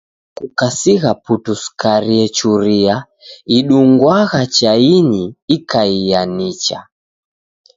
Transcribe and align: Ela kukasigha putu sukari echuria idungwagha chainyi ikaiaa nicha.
Ela 0.03 0.35
kukasigha 0.47 1.11
putu 1.23 1.51
sukari 1.63 2.13
echuria 2.25 2.95
idungwagha 3.57 4.41
chainyi 4.57 5.23
ikaiaa 5.55 6.27
nicha. 6.37 6.79